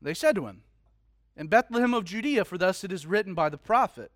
[0.00, 0.62] They said to him,
[1.36, 4.12] In Bethlehem of Judea, for thus it is written by the prophet.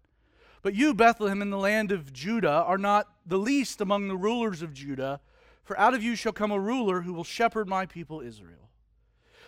[0.62, 4.62] But you, Bethlehem, in the land of Judah, are not the least among the rulers
[4.62, 5.20] of Judah,
[5.64, 8.70] for out of you shall come a ruler who will shepherd my people Israel.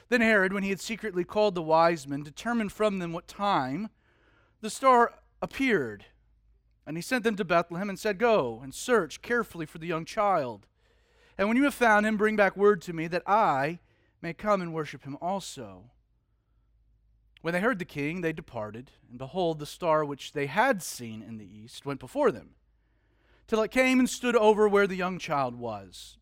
[0.08, 3.90] Then Herod, when he had secretly called the wise men, determined from them what time
[4.60, 6.06] the star appeared.
[6.86, 10.04] And he sent them to Bethlehem and said, Go and search carefully for the young
[10.04, 10.66] child.
[11.38, 13.78] And when you have found him, bring back word to me that I
[14.20, 15.90] may come and worship him also.
[17.44, 21.20] When they heard the king, they departed, and behold, the star which they had seen
[21.20, 22.54] in the east went before them,
[23.46, 26.16] till it came and stood over where the young child was.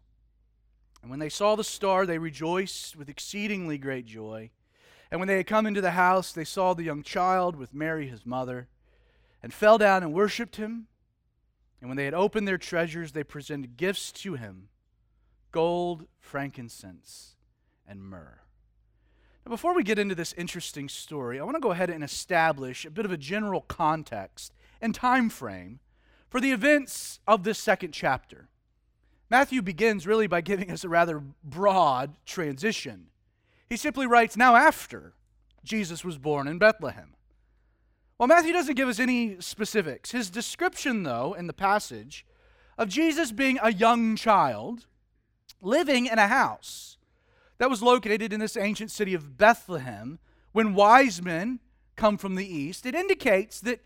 [1.00, 4.50] And when they saw the star, they rejoiced with exceedingly great joy.
[5.12, 8.09] And when they had come into the house, they saw the young child with Mary
[8.09, 8.67] his mother,
[9.45, 10.89] and fell down and worshipped him.
[11.81, 14.70] And when they had opened their treasures, they presented gifts to him
[15.53, 17.37] gold, frankincense,
[17.87, 18.41] and myrrh.
[19.45, 22.85] Now, before we get into this interesting story, I want to go ahead and establish
[22.85, 25.81] a bit of a general context and time frame
[26.29, 28.49] for the events of this second chapter.
[29.29, 33.07] Matthew begins really by giving us a rather broad transition.
[33.69, 35.15] He simply writes, Now after
[35.65, 37.15] Jesus was born in Bethlehem.
[38.19, 40.12] Well, Matthew doesn't give us any specifics.
[40.12, 42.25] His description, though, in the passage
[42.79, 44.87] of Jesus being a young child
[45.61, 46.99] living in a house
[47.58, 50.19] that was located in this ancient city of Bethlehem
[50.53, 51.61] when wise men
[51.97, 52.86] come from the east.
[52.86, 53.81] It indicates that,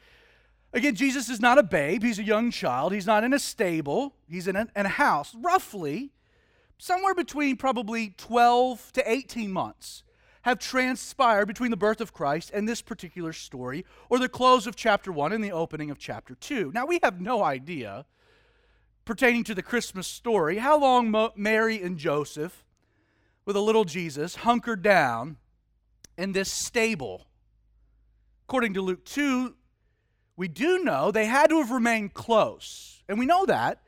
[0.73, 2.93] again, Jesus is not a babe, he's a young child.
[2.93, 6.13] He's not in a stable, he's in a, in a house, roughly
[6.79, 10.03] somewhere between probably 12 to 18 months
[10.43, 14.77] have transpired between the birth of Christ and this particular story, or the close of
[14.77, 16.71] chapter 1 and the opening of chapter 2.
[16.73, 18.07] Now, we have no idea,
[19.05, 22.65] pertaining to the Christmas story, how long Mary and Joseph
[23.47, 25.37] with a little Jesus hunkered down
[26.19, 27.27] in this stable.
[28.47, 29.55] According to Luke 2,
[30.37, 33.03] we do know they had to have remained close.
[33.09, 33.83] And we know that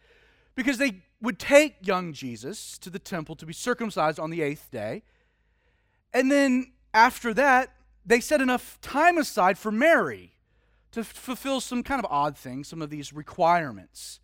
[0.55, 4.71] because they would take young Jesus to the temple to be circumcised on the eighth
[4.71, 5.03] day.
[6.15, 7.75] And then after that,
[8.07, 10.35] they set enough time aside for Mary
[10.93, 14.21] to fulfill some kind of odd thing, some of these requirements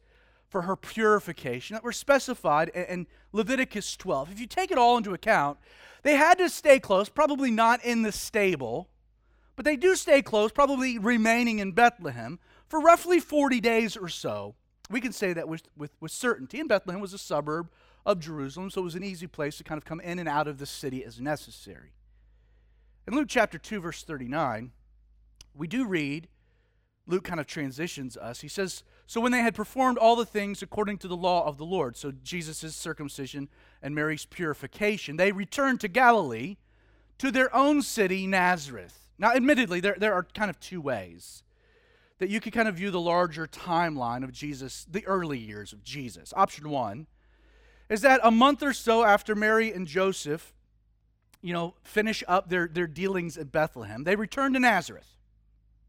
[0.54, 4.30] for her purification that were specified in Leviticus 12.
[4.30, 5.58] If you take it all into account,
[6.04, 8.88] they had to stay close, probably not in the stable,
[9.56, 12.38] but they do stay close, probably remaining in Bethlehem
[12.68, 14.54] for roughly 40 days or so.
[14.88, 16.60] We can say that with, with, with certainty.
[16.60, 17.68] And Bethlehem was a suburb
[18.06, 20.46] of Jerusalem, so it was an easy place to kind of come in and out
[20.46, 21.94] of the city as necessary.
[23.08, 24.70] In Luke chapter 2, verse 39,
[25.52, 26.28] we do read
[27.06, 28.40] Luke kind of transitions us.
[28.40, 31.58] He says, So when they had performed all the things according to the law of
[31.58, 33.48] the Lord, so Jesus' circumcision
[33.82, 36.56] and Mary's purification, they returned to Galilee,
[37.18, 39.10] to their own city, Nazareth.
[39.18, 41.42] Now, admittedly, there, there are kind of two ways
[42.18, 45.84] that you could kind of view the larger timeline of Jesus, the early years of
[45.84, 46.32] Jesus.
[46.36, 47.06] Option one
[47.88, 50.54] is that a month or so after Mary and Joseph,
[51.42, 55.13] you know, finish up their, their dealings at Bethlehem, they return to Nazareth.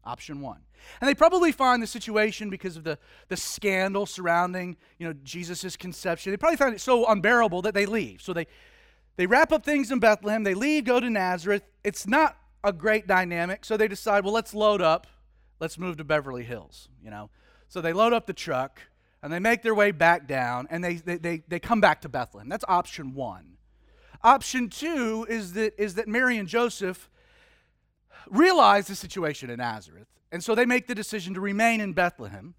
[0.06, 0.60] Option one.
[1.00, 2.96] And they probably find the situation because of the,
[3.28, 6.30] the scandal surrounding, you know, Jesus' conception.
[6.32, 8.22] They probably find it so unbearable that they leave.
[8.22, 8.46] So they,
[9.16, 11.64] they wrap up things in Bethlehem, they leave, go to Nazareth.
[11.82, 15.08] It's not a great dynamic, so they decide, well, let's load up,
[15.58, 17.30] let's move to Beverly Hills, you know.
[17.68, 18.80] So they load up the truck
[19.22, 22.08] and they make their way back down and they, they, they, they come back to
[22.08, 22.48] Bethlehem.
[22.48, 23.56] That's option one.
[24.22, 27.10] Option two is that, is that Mary and Joseph
[28.30, 32.54] realize the situation in Nazareth, and so they make the decision to remain in Bethlehem.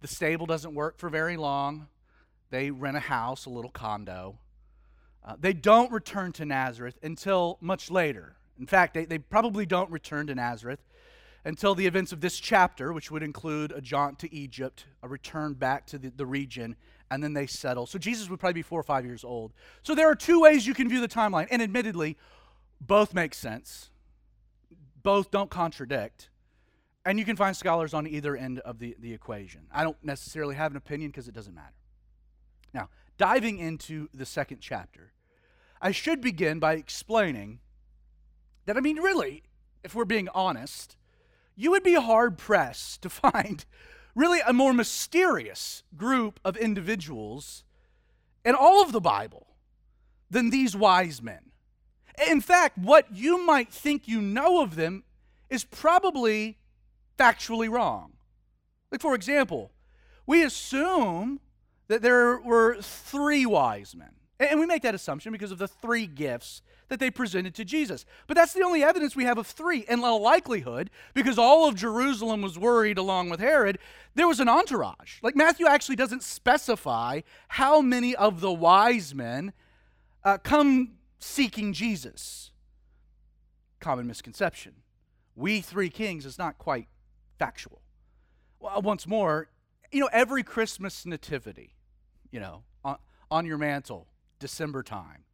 [0.00, 1.88] The stable doesn't work for very long.
[2.50, 4.38] They rent a house, a little condo.
[5.24, 8.36] Uh, they don't return to Nazareth until much later.
[8.58, 10.80] In fact, they, they probably don't return to Nazareth
[11.44, 15.54] until the events of this chapter, which would include a jaunt to Egypt, a return
[15.54, 16.76] back to the, the region,
[17.10, 17.86] and then they settle.
[17.86, 19.52] So Jesus would probably be four or five years old.
[19.82, 21.48] So there are two ways you can view the timeline.
[21.50, 22.16] And admittedly,
[22.80, 23.90] both make sense,
[25.02, 26.30] both don't contradict.
[27.04, 29.62] And you can find scholars on either end of the, the equation.
[29.72, 31.74] I don't necessarily have an opinion because it doesn't matter.
[32.74, 35.12] Now, diving into the second chapter,
[35.80, 37.60] I should begin by explaining
[38.66, 39.44] that, I mean, really,
[39.82, 40.96] if we're being honest,
[41.56, 43.64] you would be hard pressed to find
[44.14, 47.64] really a more mysterious group of individuals
[48.44, 49.46] in all of the Bible
[50.30, 51.49] than these wise men.
[52.28, 55.04] In fact, what you might think you know of them
[55.48, 56.58] is probably
[57.18, 58.12] factually wrong.
[58.90, 59.70] Like, for example,
[60.26, 61.40] we assume
[61.88, 64.10] that there were three wise men.
[64.38, 68.06] And we make that assumption because of the three gifts that they presented to Jesus.
[68.26, 69.84] But that's the only evidence we have of three.
[69.88, 73.78] And the likelihood, because all of Jerusalem was worried along with Herod,
[74.14, 75.20] there was an entourage.
[75.22, 79.52] Like Matthew actually doesn't specify how many of the wise men
[80.24, 82.50] uh, come seeking Jesus.
[83.78, 84.74] Common misconception.
[85.36, 86.88] We three kings is not quite
[87.38, 87.80] factual.
[88.58, 89.48] Well, once more,
[89.92, 91.74] you know, every Christmas nativity,
[92.30, 92.96] you know, on,
[93.30, 94.08] on your mantle,
[94.38, 95.24] December time,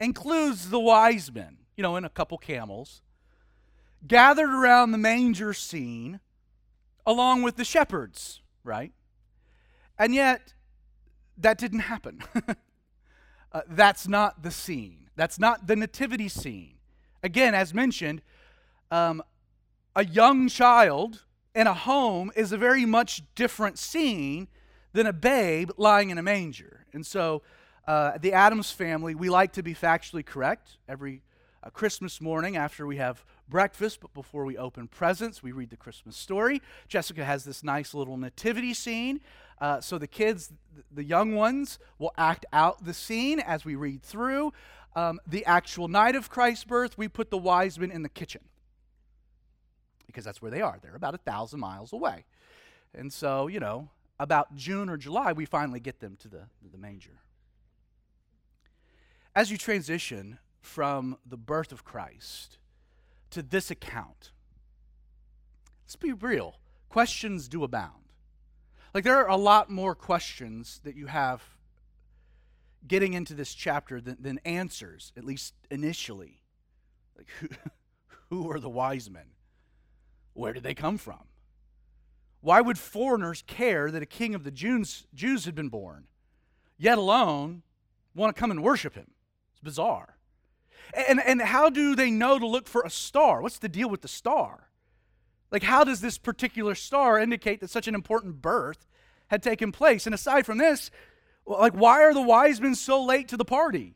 [0.00, 3.02] includes the wise men, you know, in a couple camels,
[4.06, 6.20] gathered around the manger scene
[7.06, 8.92] along with the shepherds, right?
[9.98, 10.52] And yet,
[11.38, 12.22] that didn't happen.
[13.52, 15.03] uh, that's not the scene.
[15.16, 16.74] That's not the nativity scene.
[17.22, 18.22] Again, as mentioned,
[18.90, 19.22] um,
[19.96, 21.24] a young child
[21.54, 24.48] in a home is a very much different scene
[24.92, 26.86] than a babe lying in a manger.
[26.92, 27.42] And so,
[27.86, 31.22] uh, the Adams family, we like to be factually correct every
[31.62, 35.76] uh, Christmas morning after we have breakfast, but before we open presents, we read the
[35.76, 36.62] Christmas story.
[36.88, 39.20] Jessica has this nice little nativity scene.
[39.60, 40.52] Uh, so the kids,
[40.90, 44.52] the young ones, will act out the scene as we read through.
[44.96, 48.42] Um, the actual night of Christ's birth, we put the wise men in the kitchen
[50.06, 50.78] because that's where they are.
[50.80, 52.24] They're about a thousand miles away.
[52.94, 53.88] And so, you know,
[54.20, 57.18] about June or July, we finally get them to the, the manger.
[59.34, 62.58] As you transition from the birth of Christ
[63.30, 64.30] to this account,
[65.84, 66.60] let's be real.
[66.88, 68.04] Questions do abound.
[68.94, 71.42] Like, there are a lot more questions that you have
[72.86, 76.40] getting into this chapter than, than answers, at least initially.
[77.16, 77.48] Like, who,
[78.30, 79.26] who are the wise men?
[80.34, 81.24] Where did they come from?
[82.40, 86.04] Why would foreigners care that a king of the Jews, Jews had been born,
[86.76, 87.62] yet alone
[88.14, 89.12] want to come and worship him?
[89.52, 90.16] It's bizarre.
[91.08, 93.40] And, and how do they know to look for a star?
[93.40, 94.68] What's the deal with the star?
[95.50, 98.86] Like, how does this particular star indicate that such an important birth
[99.28, 100.04] had taken place?
[100.04, 100.90] And aside from this,
[101.46, 103.94] like, why are the wise men so late to the party?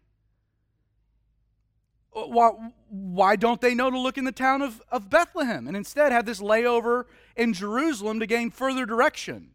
[2.15, 2.50] Uh, why,
[2.89, 6.27] why don't they know to look in the town of, of Bethlehem and instead have
[6.27, 7.05] this layover
[7.37, 9.50] in Jerusalem to gain further direction?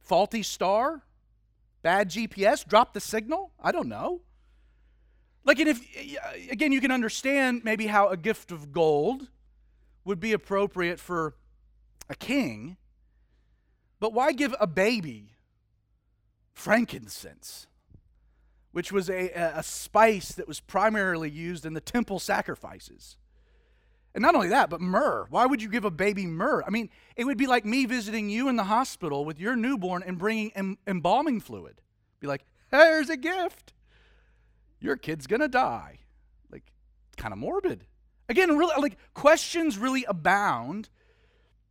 [0.00, 1.02] Faulty star?
[1.82, 2.66] Bad GPS?
[2.66, 3.52] Drop the signal?
[3.60, 4.20] I don't know.
[5.44, 9.28] Like, and if, uh, again, you can understand maybe how a gift of gold
[10.04, 11.34] would be appropriate for
[12.08, 12.76] a king,
[13.98, 15.36] but why give a baby
[16.60, 17.66] frankincense?
[18.72, 23.16] which was a, a spice that was primarily used in the temple sacrifices.
[24.14, 25.26] And not only that, but myrrh.
[25.30, 26.62] Why would you give a baby myrrh?
[26.66, 30.02] I mean, it would be like me visiting you in the hospital with your newborn
[30.04, 31.80] and bringing em- embalming fluid.
[32.18, 33.72] Be like, here's a gift.
[34.80, 35.98] Your kid's gonna die.
[36.50, 36.72] Like,
[37.16, 37.86] kind of morbid.
[38.28, 40.88] Again, really, like questions really abound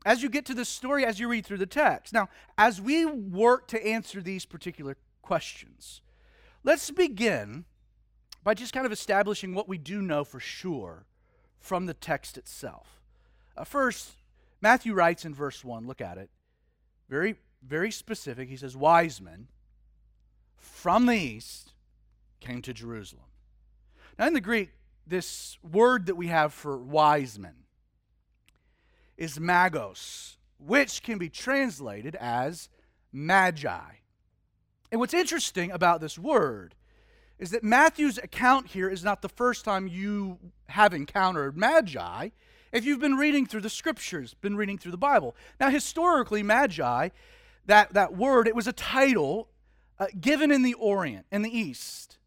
[0.05, 2.13] as you get to the story, as you read through the text.
[2.13, 6.01] Now, as we work to answer these particular questions,
[6.63, 7.65] Let's begin
[8.43, 11.05] by just kind of establishing what we do know for sure
[11.57, 13.01] from the text itself.
[13.55, 14.11] Uh, first,
[14.61, 16.29] Matthew writes in verse 1, look at it,
[17.09, 18.49] very, very specific.
[18.49, 19.47] He says, Wise men
[20.57, 21.73] from the east
[22.39, 23.25] came to Jerusalem.
[24.17, 24.71] Now, in the Greek,
[25.07, 27.55] this word that we have for wise men
[29.19, 32.69] is magos, which can be translated as
[33.11, 33.91] magi.
[34.91, 36.73] And what's interesting about this word
[37.37, 42.29] is that Matthew's account here is not the first time you have encountered magi.
[42.71, 45.35] If you've been reading through the scriptures, been reading through the Bible.
[45.59, 47.09] Now, historically, magi,
[47.65, 49.49] that, that word, it was a title
[49.99, 52.17] uh, given in the Orient, in the East.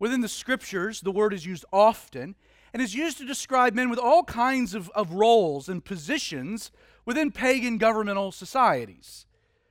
[0.00, 2.34] Within the scriptures, the word is used often
[2.72, 6.70] and is used to describe men with all kinds of, of roles and positions
[7.04, 9.26] within pagan governmental societies.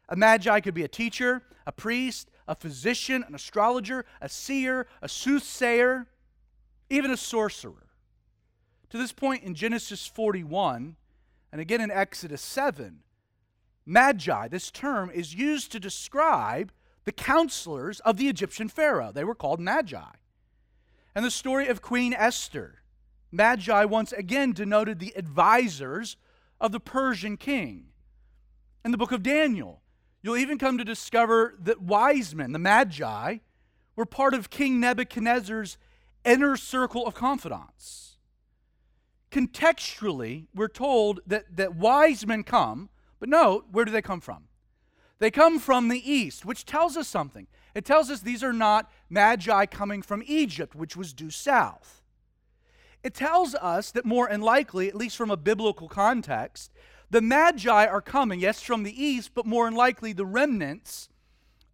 [0.09, 5.07] A magi could be a teacher, a priest, a physician, an astrologer, a seer, a
[5.07, 6.07] soothsayer,
[6.89, 7.87] even a sorcerer.
[8.89, 10.97] To this point in Genesis 41,
[11.51, 12.99] and again in Exodus 7,
[13.85, 16.71] magi, this term, is used to describe
[17.05, 19.11] the counselors of the Egyptian Pharaoh.
[19.11, 20.11] They were called magi.
[21.15, 22.80] and the story of Queen Esther.
[23.31, 26.17] Magi once again denoted the advisors
[26.59, 27.87] of the Persian king.
[28.83, 29.81] In the book of Daniel,
[30.21, 33.37] you'll even come to discover that wise men, the Magi,
[33.95, 35.77] were part of King Nebuchadnezzar's
[36.25, 38.17] inner circle of confidants.
[39.31, 44.47] Contextually, we're told that, that wise men come, but note, where do they come from?
[45.19, 47.47] They come from the east, which tells us something.
[47.75, 52.00] It tells us these are not magi coming from Egypt, which was due south.
[53.03, 56.71] It tells us that more than likely, at least from a biblical context,
[57.09, 61.09] the magi are coming, yes, from the east, but more than likely the remnants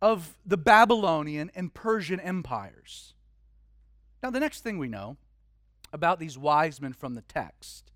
[0.01, 3.13] of the Babylonian and Persian empires.
[4.23, 5.17] Now, the next thing we know
[5.93, 7.91] about these wise men from the text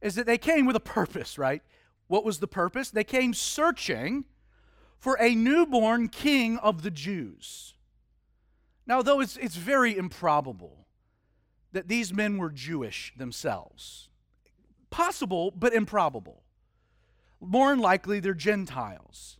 [0.00, 1.62] is that they came with a purpose, right?
[2.08, 2.90] What was the purpose?
[2.90, 4.24] They came searching
[4.98, 7.74] for a newborn king of the Jews.
[8.86, 10.81] Now, though it's, it's very improbable
[11.72, 14.08] that these men were Jewish themselves,
[14.90, 16.42] possible but improbable.
[17.40, 19.38] More than likely, they're Gentiles.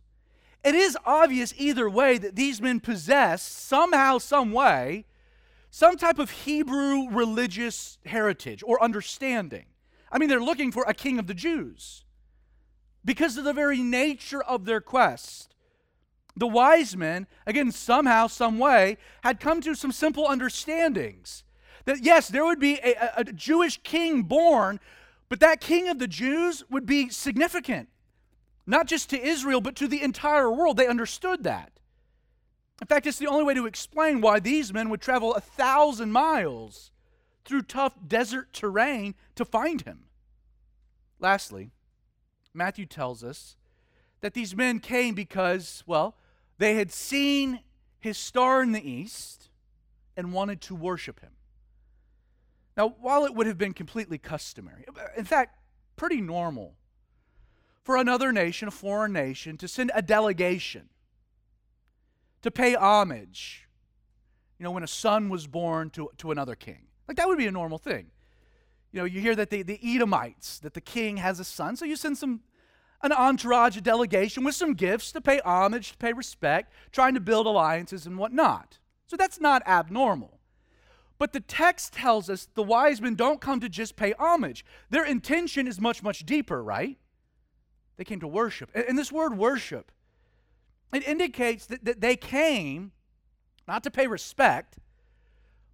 [0.63, 5.05] It is obvious either way that these men possess somehow, some way,
[5.69, 9.65] some type of Hebrew religious heritage or understanding.
[10.11, 12.03] I mean, they're looking for a king of the Jews
[13.03, 15.55] because of the very nature of their quest.
[16.35, 21.43] The wise men, again, somehow, some way, had come to some simple understandings.
[21.85, 24.79] That yes, there would be a, a, Jewish king born,
[25.29, 27.89] but that king of the Jews would be significant,
[28.65, 30.77] not just to Israel, but to the entire world.
[30.77, 31.71] They understood that.
[32.81, 36.11] In fact, it's the only way to explain why these men would travel a thousand
[36.11, 36.91] miles
[37.45, 40.05] through tough desert terrain to find him.
[41.19, 41.71] Lastly,
[42.53, 43.55] Matthew tells us
[44.21, 46.15] that these men came because, well,
[46.57, 47.59] they had seen
[47.99, 49.49] his star in the east
[50.15, 51.31] and wanted to worship him.
[52.75, 55.57] Now, while it would have been completely customary, uh, in fact,
[55.95, 56.75] pretty normal
[57.83, 60.89] for another nation, a foreign nation, to send a delegation
[62.41, 63.67] to pay homage,
[64.57, 66.87] you know, when a son was born to, to another king.
[67.07, 68.07] Like that would be a normal thing.
[68.91, 71.85] You know, you hear that the, the Edomites, that the king has a son, so
[71.85, 72.41] you send some
[73.01, 77.19] an entourage, a delegation with some gifts to pay homage, to pay respect, trying to
[77.19, 78.79] build alliances and whatnot.
[79.07, 80.39] So that's not abnormal.
[81.23, 84.65] But the text tells us the wise men don't come to just pay homage.
[84.89, 86.97] Their intention is much, much deeper, right?
[87.95, 88.69] They came to worship.
[88.75, 89.93] And this word worship,
[90.91, 92.91] it indicates that, they came
[93.69, 94.79] not to pay respect,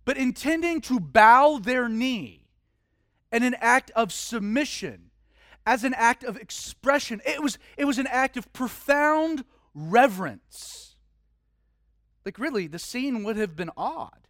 [0.05, 2.45] but intending to bow their knee
[3.31, 5.09] in an act of submission
[5.65, 7.23] as an act of expression.
[7.25, 10.95] It was, it was an act of profound reverence.
[12.23, 14.27] Like, really, the scene would have been odd.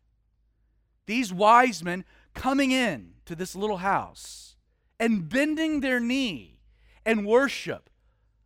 [1.10, 4.56] These wise men coming in to this little house
[5.00, 6.60] and bending their knee
[7.04, 7.89] and worship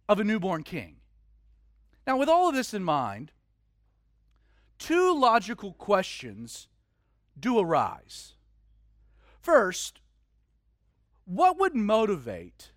[0.07, 1.01] of a newborn king.
[2.07, 3.33] Now, with all of this in mind,
[4.79, 6.69] two logical questions
[7.37, 8.35] do arise.
[9.41, 9.99] First,
[11.25, 12.71] what would motivate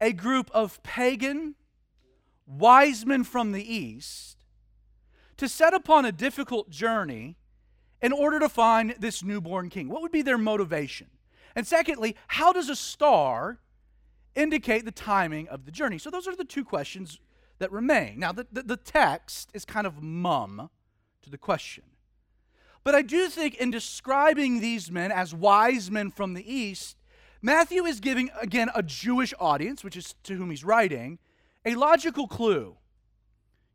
[0.00, 1.54] a group of pagan
[2.46, 4.46] wise men from the east
[5.36, 7.36] to set upon a difficult journey
[8.02, 9.88] in order to find this newborn king?
[9.88, 11.08] What would be their motivation?
[11.54, 13.58] And secondly, how does a star
[14.34, 15.98] indicate the timing of the journey?
[15.98, 17.18] So, those are the two questions
[17.58, 18.18] that remain.
[18.18, 20.70] Now, the, the, the text is kind of mum
[21.22, 21.84] to the question.
[22.82, 26.96] But I do think in describing these men as wise men from the east,
[27.42, 31.18] Matthew is giving, again, a Jewish audience, which is to whom he's writing,
[31.64, 32.76] a logical clue.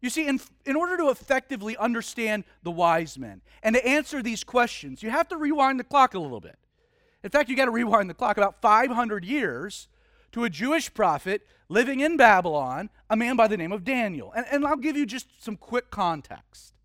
[0.05, 4.43] You see, in, in order to effectively understand the wise men and to answer these
[4.43, 6.59] questions, you have to rewind the clock a little bit.
[7.23, 9.87] In fact, you got to rewind the clock about 500 years
[10.33, 14.31] to a Jewish prophet living in Babylon, a man by the name of Daniel.
[14.35, 16.75] And, and I'll give you just some quick context.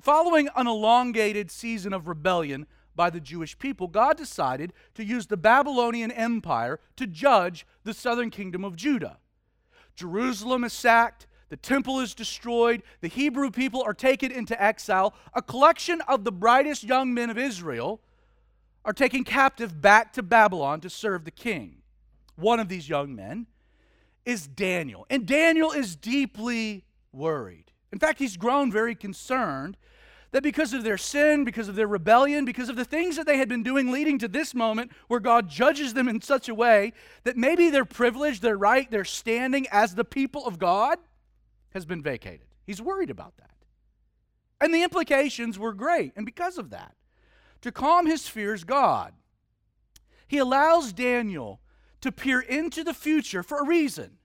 [0.00, 2.66] Following an elongated season of rebellion
[2.96, 8.30] by the Jewish people, God decided to use the Babylonian Empire to judge the southern
[8.30, 9.18] kingdom of Judah.
[9.94, 15.14] Jerusalem is sacked, the temple is destroyed, the Hebrew people are taken into exile.
[15.34, 18.00] A collection of the brightest young men of Israel
[18.84, 21.76] are taken captive back to Babylon to serve the king.
[22.34, 23.46] One of these young men
[24.24, 26.82] is Daniel, and Daniel is deeply
[27.12, 27.70] worried.
[27.92, 29.76] In fact, he's grown very concerned
[30.32, 33.38] that because of their sin, because of their rebellion, because of the things that they
[33.38, 36.94] had been doing leading to this moment where God judges them in such a way
[37.22, 40.98] that maybe their privilege, their right, their standing as the people of God
[41.74, 42.46] has been vacated.
[42.64, 43.50] He's worried about that.
[44.60, 46.12] And the implications were great.
[46.16, 46.94] And because of that,
[47.60, 49.12] to calm his fears God.
[50.28, 51.60] He allows Daniel
[52.00, 54.18] to peer into the future for a reason.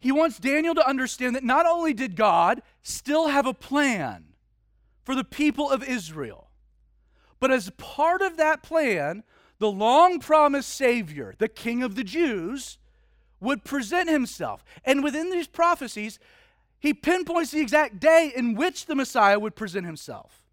[0.00, 4.26] He wants Daniel to understand that not only did God still have a plan
[5.04, 6.50] for the people of Israel,
[7.40, 9.24] but as part of that plan,
[9.58, 12.78] the long promised Savior, the King of the Jews,
[13.40, 14.64] would present himself.
[14.84, 16.18] And within these prophecies,
[16.78, 20.44] he pinpoints the exact day in which the Messiah would present himself.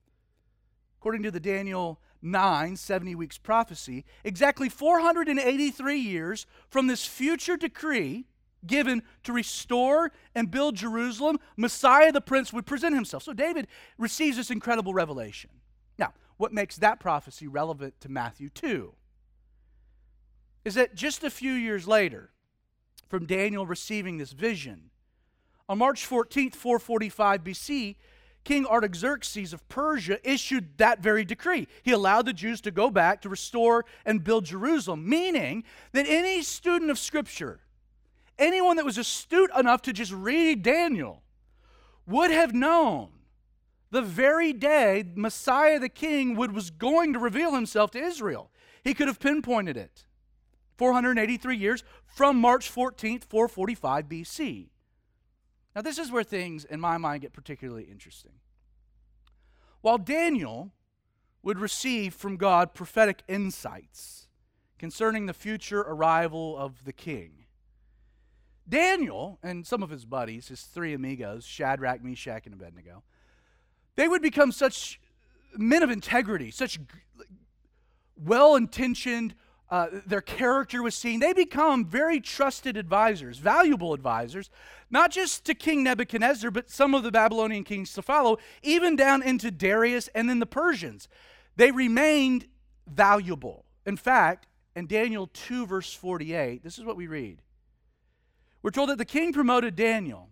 [0.99, 8.25] According to the Daniel 9, 70 weeks prophecy, exactly 483 years from this future decree
[8.65, 13.21] given to restore and build Jerusalem, Messiah the Prince would present himself.
[13.21, 13.67] So David
[13.99, 15.51] receives this incredible revelation.
[15.99, 18.93] Now, what makes that prophecy relevant to Matthew 2
[20.63, 22.31] is that just a few years later,
[23.15, 24.89] from Daniel receiving this vision,
[25.69, 27.95] on March 14th, 445 BC,
[28.43, 31.69] King Artaxerxes of Persia issued that very decree.
[31.81, 36.41] He allowed the Jews to go back to restore and build Jerusalem, meaning that any
[36.41, 37.61] student of Scripture
[38.37, 41.23] anyone that was astute enough to just read Daniel
[42.05, 43.07] would have known
[43.91, 48.51] the very day Messiah the King would, was going to reveal himself to Israel.
[48.83, 50.05] He could have pinpointed it.
[50.77, 54.69] 483 years from March 14th, 445 BC.
[55.75, 58.31] Now, this is where things, in my mind, get particularly interesting.
[59.81, 60.71] While Daniel
[61.43, 64.27] would receive from God prophetic insights
[64.79, 67.45] concerning the future arrival of the king,
[68.67, 73.03] Daniel and some of his buddies, his three amigos, Shadrach, Meshach, and Abednego,
[73.95, 74.99] they would become such
[75.55, 76.79] men of integrity, such
[78.17, 79.35] well intentioned,
[79.69, 81.19] uh, their character was seen.
[81.19, 84.49] They become very trusted advisors, valuable advisors,
[84.89, 89.23] not just to King Nebuchadnezzar, but some of the Babylonian kings to follow, even down
[89.23, 91.07] into Darius and then the Persians.
[91.55, 92.45] They remained
[92.87, 93.65] valuable.
[93.85, 97.41] In fact, in Daniel 2, verse 48, this is what we read.
[98.61, 100.29] We're told that the king promoted Daniel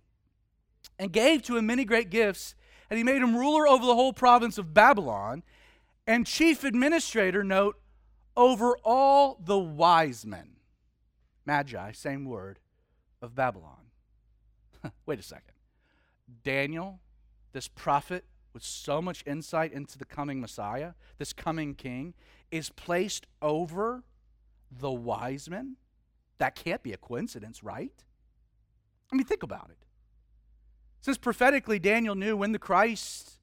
[0.99, 2.55] and gave to him many great gifts,
[2.89, 5.43] and he made him ruler over the whole province of Babylon
[6.05, 7.77] and chief administrator, note,
[8.35, 10.57] over all the wise men.
[11.45, 12.59] Magi, same word,
[13.21, 13.91] of Babylon.
[15.05, 15.53] Wait a second.
[16.43, 16.99] Daniel,
[17.51, 22.13] this prophet with so much insight into the coming Messiah, this coming king,
[22.51, 24.03] is placed over
[24.71, 25.75] the wise men?
[26.37, 27.91] That can't be a coincidence, right?
[29.11, 29.77] I mean, think about it.
[31.01, 33.39] Since prophetically Daniel knew when the Christ,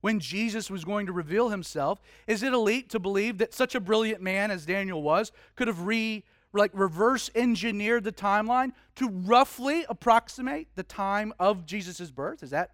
[0.00, 3.80] when Jesus was going to reveal himself, is it elite to believe that such a
[3.80, 9.84] brilliant man as Daniel was could have re like reverse engineered the timeline to roughly
[9.88, 12.42] approximate the time of Jesus' birth?
[12.42, 12.70] Is that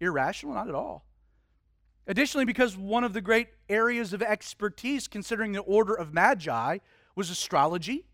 [0.00, 0.54] irrational?
[0.54, 1.04] Not at all.
[2.06, 6.78] Additionally, because one of the great areas of expertise considering the order of magi
[7.14, 8.04] was astrology,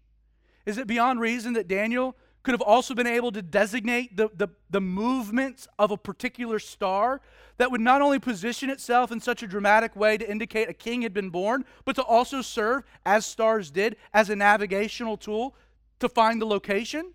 [0.64, 4.48] is it beyond reason that Daniel could have also been able to designate the, the,
[4.70, 7.20] the, movements of a particular star
[7.58, 11.02] that would not only position itself in such a dramatic way to indicate a king
[11.02, 15.54] had been born, but to also serve, as stars did, as a navigational tool
[16.00, 17.12] to find the location.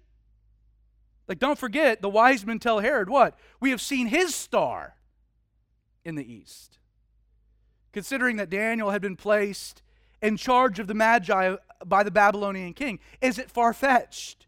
[1.28, 3.38] Like, don't forget, the wise men tell Herod what?
[3.60, 4.96] We have seen his star
[6.06, 6.78] in the east.
[7.92, 9.82] Considering that Daniel had been placed
[10.22, 14.46] in charge of the Magi by the Babylonian king, is it far fetched?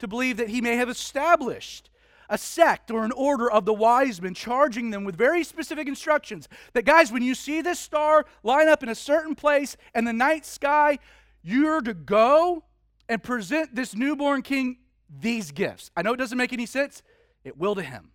[0.00, 1.90] To believe that he may have established
[2.28, 6.48] a sect or an order of the wise men, charging them with very specific instructions
[6.74, 10.12] that, guys, when you see this star line up in a certain place in the
[10.12, 10.98] night sky,
[11.42, 12.64] you're to go
[13.08, 15.90] and present this newborn king these gifts.
[15.96, 17.02] I know it doesn't make any sense,
[17.42, 18.12] it will to him.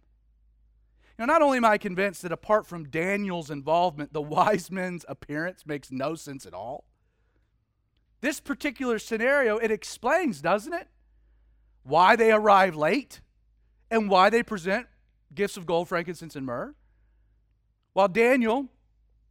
[1.20, 5.66] Now, not only am I convinced that apart from Daniel's involvement, the wise men's appearance
[5.66, 6.86] makes no sense at all,
[8.22, 10.88] this particular scenario, it explains, doesn't it?
[11.86, 13.22] Why they arrive late,
[13.90, 14.88] and why they present
[15.34, 16.74] gifts of gold, frankincense, and myrrh.
[17.94, 18.68] While Daniel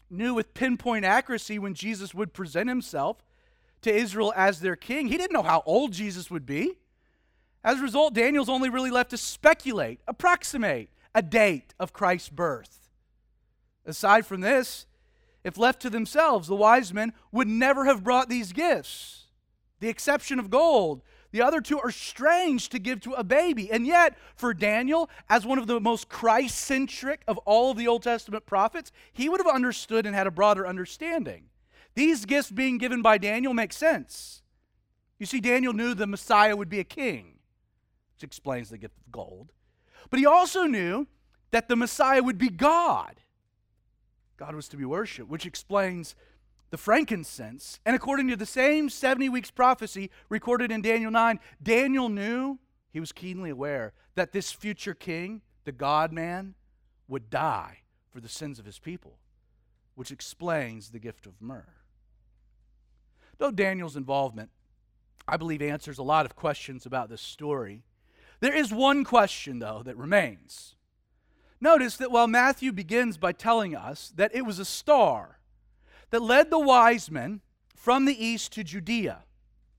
[0.08, 3.18] knew with pinpoint accuracy when Jesus would present himself
[3.82, 6.78] to Israel as their king, he didn't know how old Jesus would be.
[7.64, 12.90] As a result, Daniel's only really left to speculate, approximate a date of Christ's birth.
[13.86, 14.86] Aside from this,
[15.42, 19.24] if left to themselves, the wise men would never have brought these gifts.
[19.80, 21.02] The exception of gold,
[21.34, 23.68] the other two are strange to give to a baby.
[23.68, 27.88] And yet, for Daniel, as one of the most Christ centric of all of the
[27.88, 31.46] Old Testament prophets, he would have understood and had a broader understanding.
[31.96, 34.42] These gifts being given by Daniel make sense.
[35.18, 37.40] You see, Daniel knew the Messiah would be a king,
[38.14, 39.50] which explains the gift of gold.
[40.10, 41.08] But he also knew
[41.50, 43.16] that the Messiah would be God.
[44.36, 46.14] God was to be worshiped, which explains
[46.70, 47.80] the frankincense.
[47.84, 52.58] And according to the same 70 weeks prophecy recorded in Daniel 9, Daniel knew,
[52.92, 56.54] he was keenly aware, that this future king, the God man,
[57.08, 57.78] would die
[58.10, 59.18] for the sins of his people,
[59.94, 61.74] which explains the gift of myrrh.
[63.38, 64.50] Though Daniel's involvement,
[65.26, 67.82] I believe, answers a lot of questions about this story,
[68.40, 70.76] there is one question, though, that remains.
[71.60, 75.33] Notice that while Matthew begins by telling us that it was a star
[76.14, 77.40] that led the wise men
[77.74, 79.24] from the east to Judea,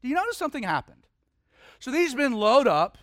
[0.02, 1.08] do you notice something happened?
[1.80, 2.98] So these men load up,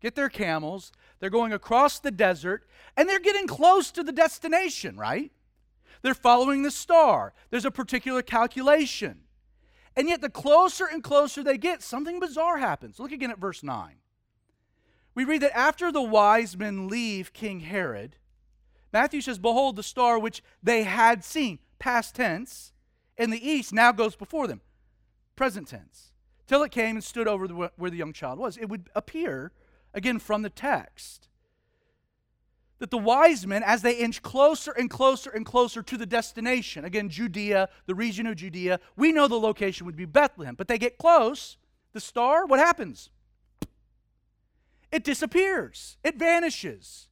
[0.00, 4.96] get their camels, they're going across the desert, and they're getting close to the destination,
[4.96, 5.32] right?
[6.02, 7.34] They're following the star.
[7.50, 9.22] There's a particular calculation.
[9.96, 13.00] And yet, the closer and closer they get, something bizarre happens.
[13.00, 13.96] Look again at verse 9.
[15.16, 18.14] We read that after the wise men leave King Herod,
[18.92, 22.72] Matthew says, Behold, the star which they had seen, past tense,
[23.16, 24.60] and the east now goes before them,
[25.36, 26.12] present tense,
[26.46, 28.56] till it came and stood over the, where the young child was.
[28.56, 29.52] It would appear,
[29.94, 31.28] again from the text,
[32.78, 36.84] that the wise men, as they inch closer and closer and closer to the destination,
[36.84, 40.78] again, Judea, the region of Judea, we know the location would be Bethlehem, but they
[40.78, 41.56] get close,
[41.92, 43.10] the star, what happens?
[44.92, 47.08] It disappears, it vanishes.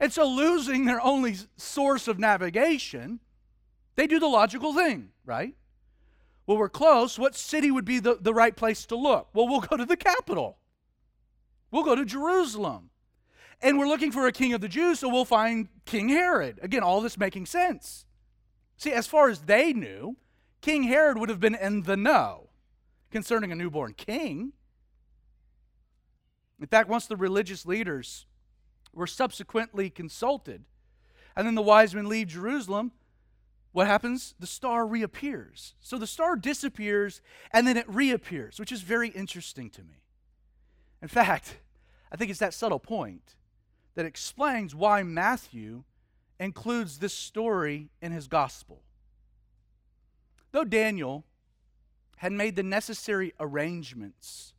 [0.00, 3.20] And so, losing their only source of navigation,
[3.98, 5.56] they do the logical thing, right?
[6.46, 7.18] Well, we're close.
[7.18, 9.28] What city would be the, the right place to look?
[9.34, 10.58] Well, we'll go to the capital.
[11.72, 12.90] We'll go to Jerusalem.
[13.60, 16.60] And we're looking for a king of the Jews, so we'll find King Herod.
[16.62, 18.06] Again, all this making sense.
[18.76, 20.16] See, as far as they knew,
[20.60, 22.50] King Herod would have been in the know
[23.10, 24.52] concerning a newborn king.
[26.60, 28.26] In fact, once the religious leaders
[28.94, 30.62] were subsequently consulted,
[31.34, 32.92] and then the wise men leave Jerusalem,
[33.72, 34.34] what happens?
[34.38, 35.74] The star reappears.
[35.80, 37.20] So the star disappears
[37.52, 40.02] and then it reappears, which is very interesting to me.
[41.02, 41.58] In fact,
[42.10, 43.36] I think it's that subtle point
[43.94, 45.84] that explains why Matthew
[46.40, 48.82] includes this story in his gospel.
[50.52, 51.24] Though Daniel
[52.18, 54.54] had made the necessary arrangements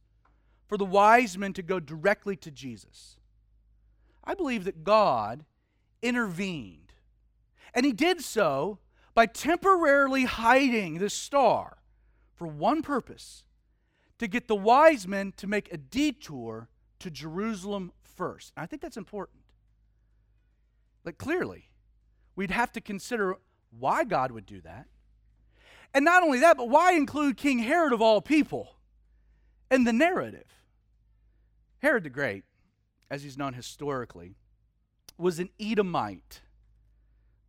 [0.67, 3.17] for the wise men to go directly to Jesus,
[4.23, 5.45] I believe that God
[6.01, 6.93] intervened.
[7.73, 8.79] And he did so
[9.19, 11.79] by temporarily hiding the star
[12.35, 13.43] for one purpose
[14.17, 18.53] to get the wise men to make a detour to Jerusalem first.
[18.55, 19.41] And I think that's important.
[21.03, 21.69] Like, clearly,
[22.37, 23.35] we'd have to consider
[23.77, 24.85] why God would do that.
[25.93, 28.77] And not only that, but why include King Herod of all people
[29.69, 30.47] in the narrative?
[31.79, 32.45] Herod the Great,
[33.11, 34.37] as he's known historically,
[35.17, 36.39] was an Edomite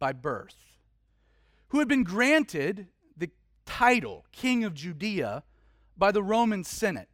[0.00, 0.69] by birth,
[1.70, 3.30] who had been granted the
[3.64, 5.42] title King of Judea
[5.96, 7.08] by the Roman Senate.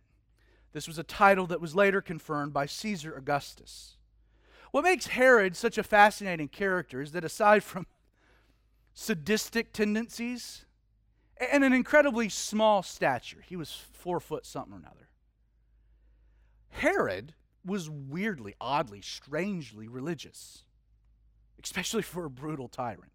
[0.72, 3.96] This was a title that was later confirmed by Caesar Augustus.
[4.72, 7.86] What makes Herod such a fascinating character is that aside from
[8.92, 10.64] sadistic tendencies
[11.52, 15.08] and an incredibly small stature, he was four foot something or another.
[16.70, 20.64] Herod was weirdly, oddly, strangely religious,
[21.62, 23.12] especially for a brutal tyrant.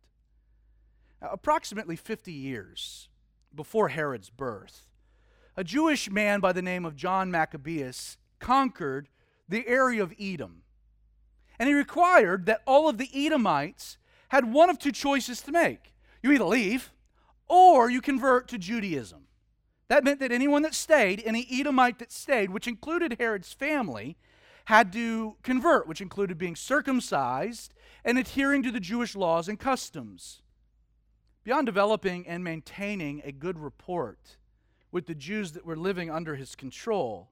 [1.22, 3.10] Approximately 50 years
[3.54, 4.88] before Herod's birth,
[5.56, 9.08] a Jewish man by the name of John Maccabeus conquered
[9.48, 10.64] the area of Edom.
[11.60, 13.98] And he required that all of the Edomites
[14.30, 15.94] had one of two choices to make.
[16.24, 16.92] You either leave
[17.48, 19.28] or you convert to Judaism.
[19.90, 24.16] That meant that anyone that stayed, any Edomite that stayed, which included Herod's family,
[24.66, 27.74] had to convert, which included being circumcised
[28.06, 30.42] and adhering to the Jewish laws and customs.
[31.44, 34.38] Beyond developing and maintaining a good report
[34.92, 37.30] with the Jews that were living under his control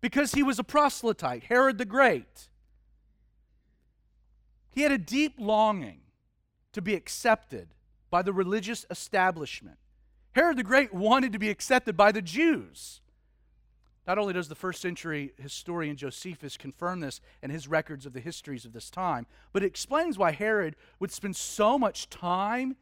[0.00, 2.48] because he was a proselyte, Herod the Great.
[4.70, 6.00] He had a deep longing
[6.72, 7.68] to be accepted
[8.10, 9.78] by the religious establishment.
[10.32, 13.00] Herod the Great wanted to be accepted by the Jews.
[14.06, 18.20] Not only does the first century historian Josephus confirm this in his records of the
[18.20, 22.76] histories of this time, but it explains why Herod would spend so much time,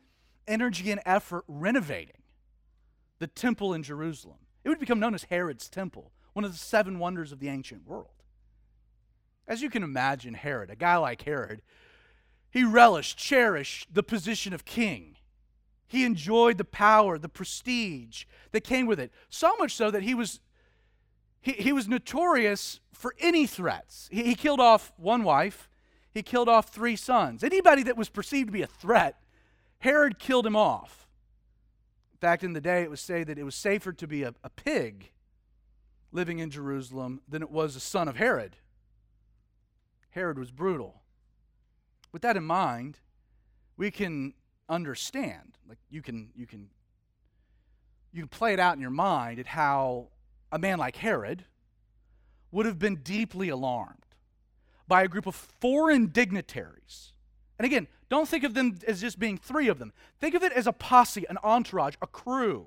[0.46, 2.22] energy, and effort renovating
[3.18, 4.38] the temple in Jerusalem.
[4.64, 7.86] It would become known as Herod's temple, one of the seven wonders of the ancient
[7.86, 8.08] world.
[9.46, 11.62] As you can imagine, Herod, a guy like Herod,
[12.50, 15.16] he relished, cherished the position of king.
[15.86, 20.14] He enjoyed the power, the prestige that came with it, so much so that he
[20.14, 20.40] was,
[21.40, 24.08] he, he was notorious for any threats.
[24.10, 25.68] He, he killed off one wife,
[26.12, 27.44] he killed off three sons.
[27.44, 29.20] Anybody that was perceived to be a threat,
[29.78, 31.06] Herod killed him off.
[32.12, 34.34] In fact, in the day, it was said that it was safer to be a,
[34.42, 35.12] a pig
[36.12, 38.56] living in Jerusalem than it was a son of Herod.
[40.10, 41.02] Herod was brutal.
[42.12, 43.00] With that in mind,
[43.76, 44.34] we can
[44.68, 46.68] understand, like you can you can
[48.12, 50.08] you can play it out in your mind at how
[50.52, 51.44] a man like Herod
[52.52, 53.98] would have been deeply alarmed
[54.86, 57.13] by a group of foreign dignitaries.
[57.58, 59.92] And again, don't think of them as just being three of them.
[60.20, 62.66] Think of it as a posse, an entourage, a crew.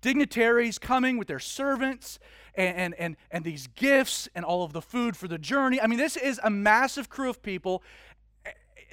[0.00, 2.18] Dignitaries coming with their servants
[2.54, 5.80] and, and, and, and these gifts and all of the food for the journey.
[5.80, 7.82] I mean, this is a massive crew of people.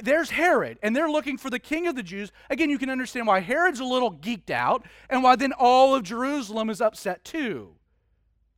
[0.02, 2.32] There's Herod, and they're looking for the king of the Jews.
[2.50, 6.04] Again, you can understand why Herod's a little geeked out and why then all of
[6.04, 7.76] Jerusalem is upset too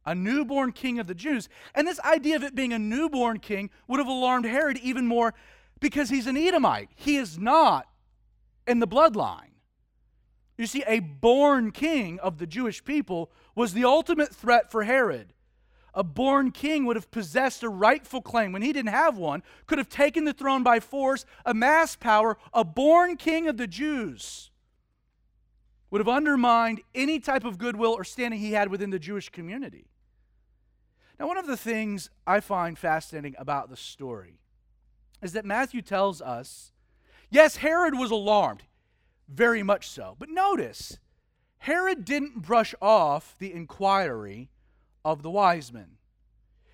[0.06, 1.50] a newborn king of the Jews.
[1.74, 5.34] And this idea of it being a newborn king would have alarmed Herod even more
[5.84, 6.90] because he's an Edomite.
[6.96, 7.90] He is not
[8.66, 9.52] in the bloodline.
[10.58, 15.34] You see, a born king of the Jewish people was the ultimate threat for Herod.
[15.94, 19.78] A born king would have possessed a rightful claim when he didn't have one, could
[19.78, 22.38] have taken the throne by force, amassed power.
[22.54, 24.52] A born king of the Jews
[25.92, 29.90] would have undermined any type of goodwill or standing he had within the Jewish community.
[31.20, 34.40] Now, one of the things I find fascinating about the story
[35.24, 36.72] is that Matthew tells us
[37.30, 38.64] yes, Herod was alarmed,
[39.28, 40.16] very much so.
[40.20, 41.00] But notice,
[41.60, 44.50] Herod didn't brush off the inquiry
[45.04, 45.98] of the wise men.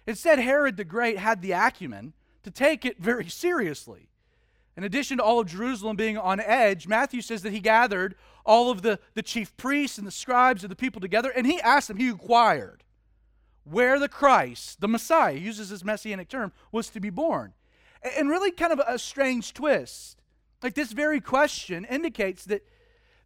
[0.07, 4.09] Instead, Herod the Great had the acumen to take it very seriously.
[4.75, 8.71] In addition to all of Jerusalem being on edge, Matthew says that he gathered all
[8.71, 11.89] of the, the chief priests and the scribes and the people together, and he asked
[11.89, 12.83] them, he inquired,
[13.63, 17.53] where the Christ, the Messiah, uses this messianic term, was to be born.
[18.17, 20.21] And really, kind of a strange twist.
[20.61, 22.65] Like this very question indicates that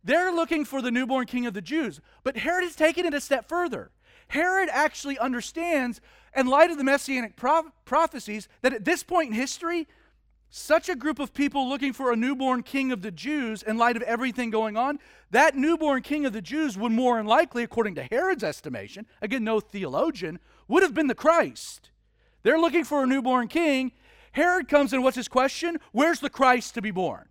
[0.03, 3.21] they're looking for the newborn king of the Jews, but Herod has taken it a
[3.21, 3.91] step further.
[4.27, 6.01] Herod actually understands,
[6.36, 9.88] in light of the messianic prophecies, that at this point in history,
[10.49, 13.95] such a group of people looking for a newborn king of the Jews in light
[13.95, 14.99] of everything going on,
[15.31, 19.43] that newborn king of the Jews would more than likely, according to Herod's estimation, again,
[19.43, 21.89] no theologian, would have been the Christ.
[22.43, 23.93] They're looking for a newborn king.
[24.33, 25.79] Herod comes in, what's his question?
[25.91, 27.29] Where's the Christ to be born?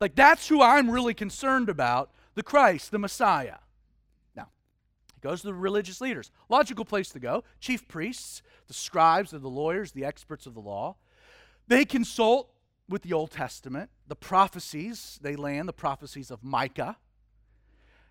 [0.00, 3.56] Like, that's who I'm really concerned about the Christ, the Messiah.
[4.34, 4.48] Now,
[5.14, 6.30] he goes to the religious leaders.
[6.48, 7.44] Logical place to go.
[7.60, 10.96] Chief priests, the scribes, and the lawyers, the experts of the law.
[11.66, 12.52] They consult
[12.88, 16.96] with the Old Testament, the prophecies, they land the prophecies of Micah.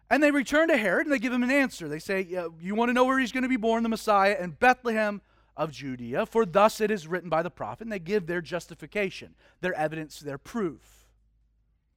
[0.09, 1.87] And they return to Herod and they give him an answer.
[1.87, 4.35] They say, yeah, You want to know where he's going to be born, the Messiah,
[4.39, 5.21] in Bethlehem
[5.57, 7.83] of Judea, for thus it is written by the prophet.
[7.83, 11.07] And they give their justification, their evidence, their proof.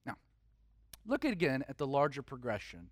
[0.06, 0.16] Now,
[1.06, 2.90] look again at the larger progression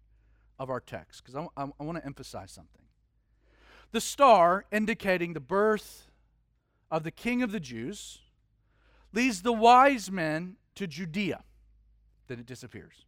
[0.59, 2.83] of our text, because I, I, I want to emphasize something.
[3.93, 6.11] The star indicating the birth
[6.91, 8.21] of the King of the Jews
[9.13, 11.45] leads the wise men to Judea.
[12.27, 13.05] Then it disappears.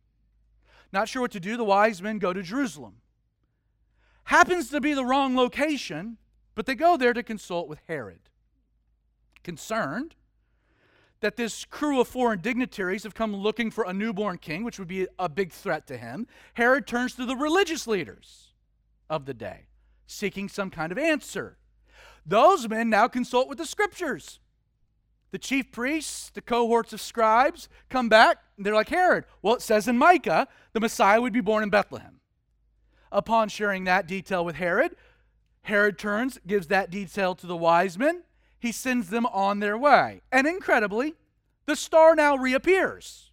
[0.92, 2.94] Not sure what to do, the wise men go to Jerusalem.
[4.24, 6.18] Happens to be the wrong location,
[6.58, 8.18] but they go there to consult with Herod.
[9.44, 10.16] Concerned
[11.20, 14.88] that this crew of foreign dignitaries have come looking for a newborn king, which would
[14.88, 18.54] be a big threat to him, Herod turns to the religious leaders
[19.08, 19.66] of the day,
[20.08, 21.58] seeking some kind of answer.
[22.26, 24.40] Those men now consult with the scriptures.
[25.30, 28.38] The chief priests, the cohorts of scribes come back.
[28.56, 31.70] and they're like, Herod, well, it says in Micah the Messiah would be born in
[31.70, 32.18] Bethlehem.
[33.12, 34.96] Upon sharing that detail with Herod,
[35.68, 38.22] Herod turns, gives that detail to the wise men.
[38.58, 40.22] He sends them on their way.
[40.32, 41.14] And incredibly,
[41.66, 43.30] the star now reappears,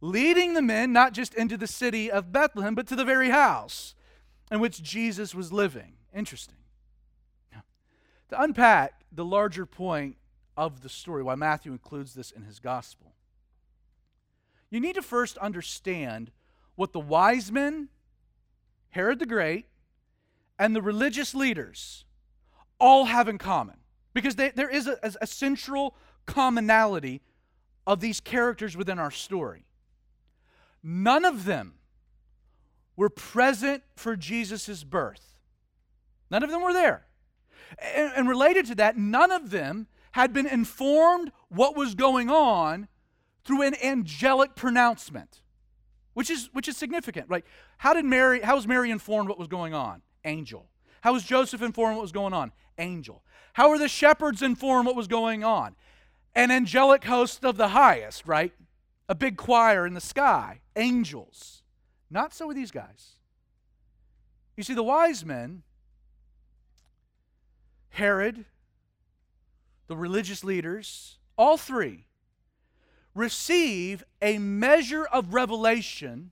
[0.00, 3.94] leading the men not just into the city of Bethlehem, but to the very house
[4.50, 5.92] in which Jesus was living.
[6.12, 6.56] Interesting.
[7.52, 7.62] Now,
[8.30, 10.16] to unpack the larger point
[10.56, 13.14] of the story, why Matthew includes this in his gospel.
[14.68, 16.32] You need to first understand
[16.74, 17.88] what the wise men,
[18.88, 19.66] Herod the Great,
[20.60, 22.04] and the religious leaders
[22.78, 23.78] all have in common.
[24.12, 25.96] Because they, there is a, a central
[26.26, 27.22] commonality
[27.86, 29.64] of these characters within our story.
[30.82, 31.74] None of them
[32.94, 35.38] were present for Jesus' birth.
[36.30, 37.06] None of them were there.
[37.96, 42.88] And, and, related to that, none of them had been informed what was going on
[43.44, 45.40] through an angelic pronouncement,
[46.14, 47.28] which is, which is significant.
[47.30, 47.44] Right?
[47.78, 50.02] How did Mary, how was Mary informed what was going on?
[50.24, 50.66] Angel.
[51.02, 52.52] How was Joseph informed what was going on?
[52.78, 53.22] Angel.
[53.54, 55.76] How were the shepherds informed what was going on?
[56.34, 58.52] An angelic host of the highest, right?
[59.10, 61.64] a big choir in the sky, angels.
[62.08, 63.16] Not so with these guys.
[64.56, 65.64] You see, the wise men,
[67.88, 68.44] Herod,
[69.88, 72.06] the religious leaders, all three,
[73.12, 76.30] receive a measure of revelation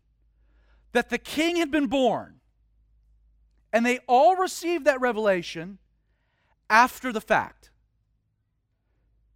[0.92, 2.38] that the king had been born.
[3.72, 5.78] And they all received that revelation
[6.70, 7.70] after the fact.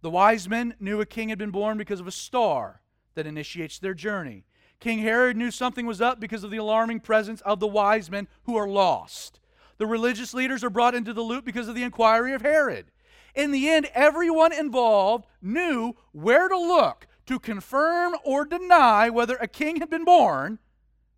[0.01, 2.81] The wise men knew a king had been born because of a star
[3.15, 4.43] that initiates their journey.
[4.79, 8.27] King Herod knew something was up because of the alarming presence of the wise men
[8.43, 9.39] who are lost.
[9.77, 12.91] The religious leaders are brought into the loop because of the inquiry of Herod.
[13.33, 19.47] In the end, everyone involved knew where to look to confirm or deny whether a
[19.47, 20.59] king had been born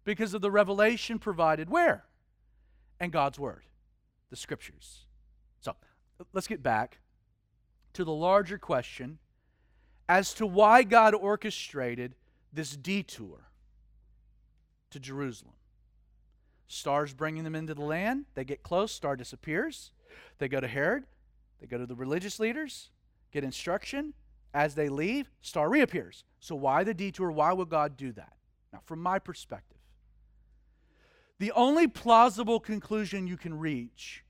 [0.03, 2.04] because of the revelation provided where?
[2.99, 3.63] And God's Word,
[4.29, 5.05] the Scriptures.
[5.59, 5.75] So
[6.33, 6.99] let's get back
[7.93, 9.19] to the larger question
[10.07, 12.15] as to why God orchestrated
[12.53, 13.49] this detour
[14.91, 15.53] to Jerusalem.
[16.67, 18.25] Stars bringing them into the land.
[18.33, 19.91] They get close, star disappears.
[20.39, 21.03] They go to Herod.
[21.59, 22.89] They go to the religious leaders,
[23.31, 24.13] get instruction.
[24.53, 26.23] As they leave, star reappears.
[26.39, 27.29] So, why the detour?
[27.29, 28.37] Why would God do that?
[28.71, 29.74] Now, from my perspective,
[31.39, 34.23] the only plausible conclusion you can reach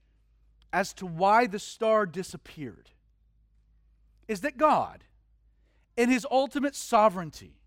[0.73, 2.89] as to why the star disappeared
[4.27, 5.03] is that God,
[5.95, 7.59] in his ultimate sovereignty,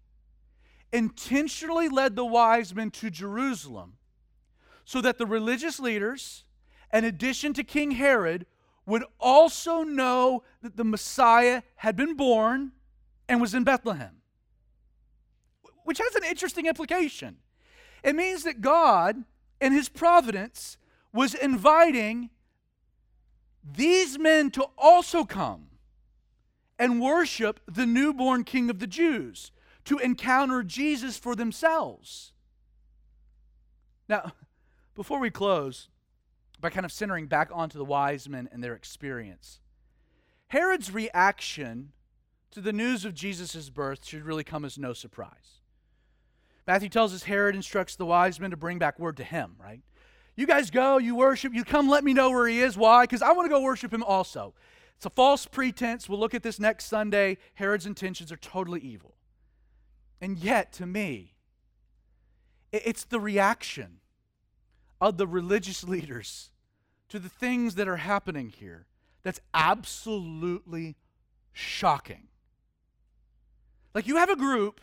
[0.92, 3.94] intentionally led the wise men to Jerusalem
[4.85, 6.44] so that the religious leaders,
[6.92, 8.46] in addition to King Herod,
[8.87, 12.72] would also know that the Messiah had been born
[13.29, 14.16] and was in Bethlehem.
[15.85, 17.37] Which has an interesting implication.
[18.03, 19.25] It means that God,
[19.61, 20.79] in His providence,
[21.13, 22.31] was inviting
[23.65, 25.67] these men to also come
[26.79, 29.51] and worship the newborn King of the Jews,
[29.85, 32.33] to encounter Jesus for themselves.
[34.09, 34.33] Now,
[34.95, 35.89] before we close,
[36.61, 39.61] by kind of centering back onto the wise men and their experience.
[40.49, 41.93] Herod's reaction
[42.51, 45.58] to the news of Jesus' birth should really come as no surprise.
[46.68, 49.81] Matthew tells us Herod instructs the wise men to bring back word to him, right?
[50.37, 52.76] You guys go, you worship, you come let me know where he is.
[52.76, 53.04] Why?
[53.04, 54.52] Because I want to go worship him also.
[54.94, 56.11] It's a false pretense.
[56.11, 57.38] We'll look at this next Sunday.
[57.54, 59.14] Herod's intentions are totally evil.
[60.20, 61.37] And yet, to me,
[62.70, 64.00] it's the reaction
[65.00, 66.50] of the religious leaders
[67.09, 68.85] to the things that are happening here
[69.22, 70.96] that's absolutely
[71.50, 72.28] shocking.
[73.94, 74.83] Like you have a group,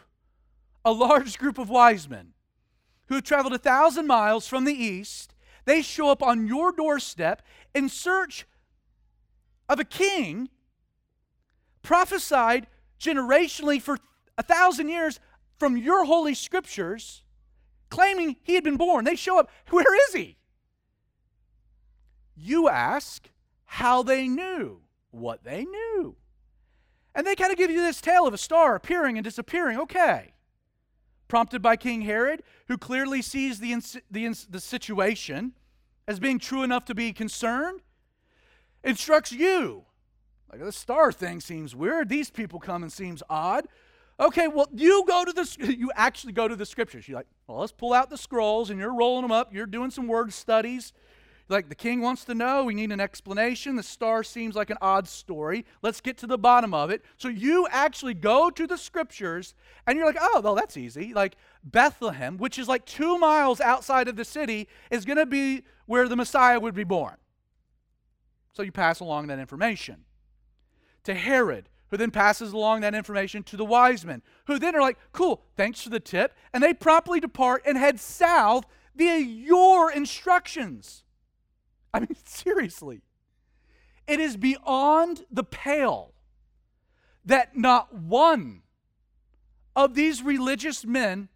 [0.86, 2.34] a large group of wise men
[3.08, 5.34] who have traveled a thousand miles from the east.
[5.66, 7.42] They show up on your doorstep
[7.74, 8.46] in search
[9.68, 10.50] of a king
[11.82, 12.68] prophesied
[13.00, 13.98] generationally for
[14.38, 15.20] a thousand years
[15.58, 17.24] from your holy scriptures
[17.90, 19.06] claiming he had been born.
[19.06, 19.50] They show up.
[19.70, 20.38] Where is he?
[22.36, 23.30] You ask
[23.66, 26.16] how they knew what they knew.
[27.16, 29.80] And they kind of give you this tale of a star appearing and disappearing.
[29.80, 30.35] Okay.
[31.28, 35.54] Prompted by King Herod, who clearly sees the, ins- the, ins- the situation
[36.08, 37.82] as being true enough to be concerned,
[38.84, 39.86] instructs you.
[40.52, 42.10] Like, the star thing seems weird.
[42.10, 43.68] These people come and seems odd.
[44.20, 47.08] Okay, well, you go to the, you actually go to the scriptures.
[47.08, 49.54] You're like, well, let's pull out the scrolls, and you're rolling them up.
[49.54, 50.94] You're doing some word studies.
[51.48, 52.64] Like, the king wants to know.
[52.64, 53.76] We need an explanation.
[53.76, 55.66] The star seems like an odd story.
[55.84, 57.04] Let's get to the bottom of it.
[57.18, 59.54] So you actually go to the scriptures,
[59.86, 61.14] and you're like, oh, well, that's easy.
[61.14, 65.64] Like, Bethlehem, which is like two miles outside of the city, is going to be
[65.86, 67.16] where the Messiah would be born.
[68.54, 70.06] So you pass along that information.
[71.04, 74.82] To Herod, who then passes along that information to the wise men, who then are
[74.82, 76.34] like, cool, thanks for the tip.
[76.52, 81.04] And they promptly depart and head south via your instructions.
[81.96, 83.02] I mean, seriously.
[84.06, 86.14] It is beyond the pale
[87.24, 88.62] that not one
[89.76, 91.30] of these religious men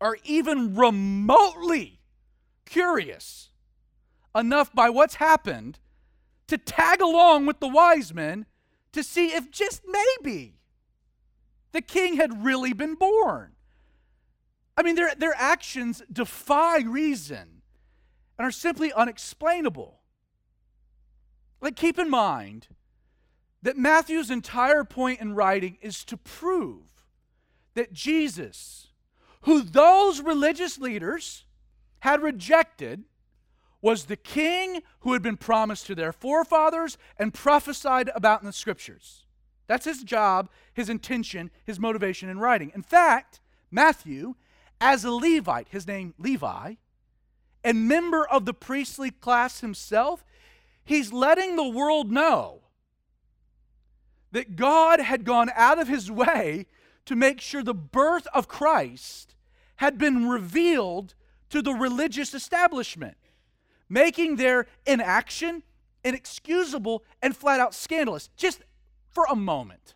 [0.00, 2.00] are even remotely
[2.66, 3.50] curious
[4.34, 5.78] enough by what's happened
[6.48, 8.44] to tag along with the wise men
[8.92, 10.56] to see if just maybe
[11.70, 13.52] the king had really been born.
[14.76, 17.62] I mean, their, their actions defy reason
[18.38, 20.01] and are simply unexplainable.
[21.62, 22.66] Like, keep in mind
[23.62, 26.82] that Matthew's entire point in writing is to prove
[27.74, 28.88] that Jesus,
[29.42, 31.44] who those religious leaders
[32.00, 33.04] had rejected,
[33.80, 38.52] was the king who had been promised to their forefathers and prophesied about in the
[38.52, 39.24] scriptures.
[39.68, 42.72] That's his job, his intention, his motivation in writing.
[42.74, 43.40] In fact,
[43.70, 44.34] Matthew,
[44.80, 46.74] as a Levite, his name Levi,
[47.64, 50.24] and member of the priestly class himself,
[50.84, 52.62] he's letting the world know
[54.32, 56.66] that God had gone out of his way
[57.04, 59.34] to make sure the birth of Christ
[59.76, 61.14] had been revealed
[61.50, 63.16] to the religious establishment,
[63.88, 65.62] making their inaction
[66.04, 68.28] inexcusable and flat out scandalous.
[68.36, 68.62] Just
[69.08, 69.94] for a moment.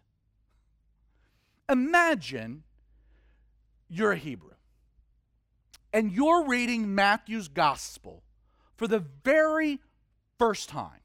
[1.69, 2.63] Imagine
[3.89, 4.51] you're a Hebrew
[5.93, 8.23] and you're reading Matthew's gospel
[8.77, 9.81] for the very
[10.39, 11.01] first time.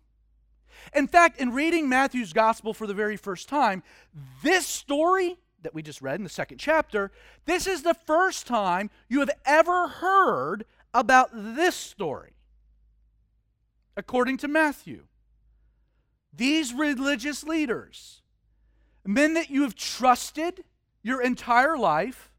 [0.94, 3.84] In fact, in reading Matthew's gospel for the very first time,
[4.44, 7.12] this story that we just read in the second chapter,
[7.46, 12.34] this is the first time you have ever heard about this story.
[13.96, 15.04] According to Matthew,
[16.34, 18.22] these religious leaders,
[19.06, 20.64] men that you have trusted
[21.04, 22.31] your entire life,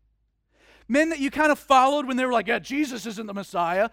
[0.93, 3.89] men that you kind of followed when they were like, yeah, Jesus isn't the Messiah,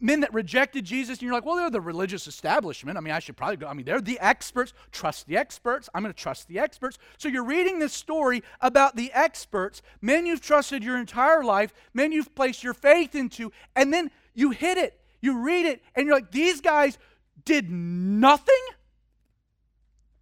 [0.00, 2.96] men that rejected Jesus, and you're like, well, they're the religious establishment.
[2.96, 3.66] I mean, I should probably go.
[3.66, 4.72] I mean, they're the experts.
[4.92, 5.88] Trust the experts.
[5.92, 6.96] I'm going to trust the experts.
[7.18, 12.12] So you're reading this story about the experts, men you've trusted your entire life, men
[12.12, 15.00] you've placed your faith into, and then you hit it.
[15.20, 16.98] You read it, and you're like, these guys
[17.44, 18.54] did nothing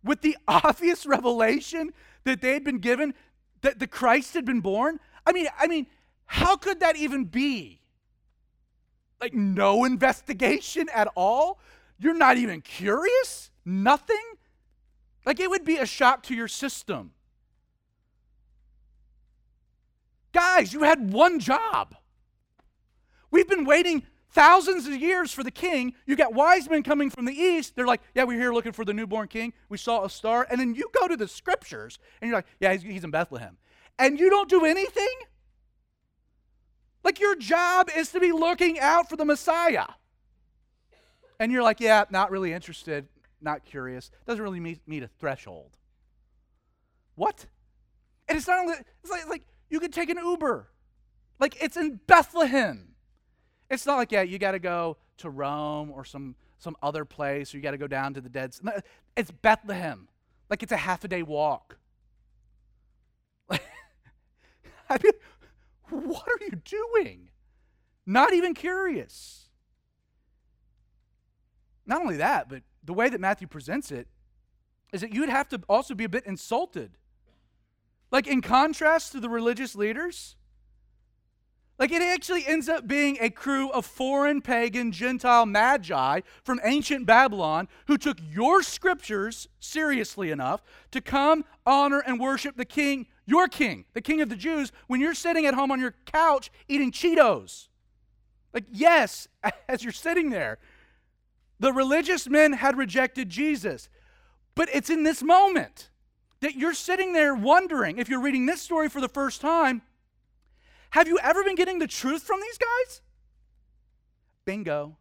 [0.03, 1.93] with the obvious revelation
[2.25, 3.13] that they had been given
[3.61, 4.99] that the Christ had been born?
[5.27, 5.87] I mean, I mean,
[6.27, 7.81] how could that even be?
[9.21, 11.61] Like no investigation at all?
[11.99, 13.51] You're not even curious?
[13.65, 14.17] Nothing?
[15.25, 17.13] Like it would be a shock to your system.
[20.33, 21.95] Guys, you had one job.
[23.31, 25.95] We've been waiting thousands of years for the king.
[26.07, 27.77] You got wise men coming from the east.
[27.77, 29.53] They're like, yeah, we're here looking for the newborn king.
[29.69, 30.47] We saw a star.
[30.51, 33.59] And then you go to the scriptures and you're like, yeah, he's, he's in Bethlehem.
[33.99, 35.09] And you don't do anything?
[37.05, 39.87] Like your job is to be looking out for the Messiah.
[41.41, 43.09] And you're like, yeah, not really interested,
[43.41, 44.11] not curious.
[44.27, 45.77] Doesn't really meet, meet a threshold.
[47.17, 47.47] What?
[48.29, 50.69] And it's not only, it's like, like you could take an Uber.
[51.41, 52.95] Like it's in Bethlehem.
[53.69, 57.53] It's not like, yeah, you got to go to Rome or some, some other place,
[57.53, 58.55] or you got to go down to the dead.
[59.17, 60.09] It's Bethlehem.
[60.49, 61.79] Like it's a half a day walk.
[63.51, 63.59] I
[65.03, 65.13] mean,
[66.07, 67.29] what are you doing?
[68.07, 69.51] Not even curious.
[71.87, 74.09] Not only that, but the way that Matthew presents it
[74.93, 76.93] is that you'd have to also be a bit insulted.
[78.11, 80.37] Like, in contrast to the religious leaders,
[81.79, 87.07] like it actually ends up being a crew of foreign pagan Gentile magi from ancient
[87.07, 90.63] Babylon who took your scriptures seriously enough
[90.93, 95.01] to come honor and worship the king, your king, the king of the Jews, when
[95.01, 97.69] you're sitting at home on your couch eating Cheetos.
[98.53, 99.27] Like, yes,
[99.69, 100.59] as you're sitting there,
[101.59, 103.89] the religious men had rejected Jesus.
[104.55, 105.89] But it's in this moment
[106.41, 109.81] that you're sitting there wondering, if you're reading this story for the first time,
[110.91, 113.01] have you ever been getting the truth from these guys?
[114.45, 114.99] Bingo.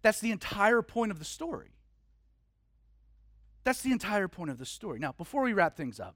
[0.00, 1.72] That's the entire point of the story.
[3.64, 5.00] That's the entire point of the story.
[5.00, 6.14] Now, before we wrap things up,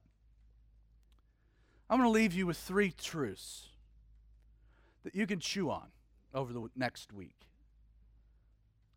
[1.91, 3.67] I'm going to leave you with three truths
[5.03, 5.89] that you can chew on
[6.33, 7.49] over the next week.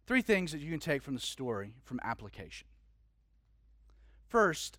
[0.06, 2.68] Three things that you can take from the story from application.
[4.30, 4.78] First,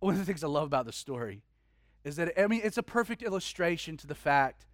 [0.00, 1.42] one of the things I love about the story
[2.04, 4.66] is that, I mean, it's a perfect illustration to the fact